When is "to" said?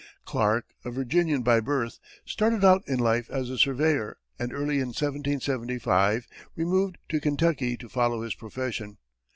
7.07-7.19, 7.77-7.87